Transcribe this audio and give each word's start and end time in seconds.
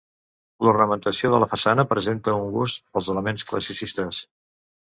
L'ornamentació 0.67 1.31
de 1.33 1.41
la 1.43 1.49
façana 1.51 1.85
presenta 1.93 2.35
un 2.39 2.49
gust 2.57 2.83
pels 2.97 3.13
elements 3.15 3.47
classicistes. 3.53 4.25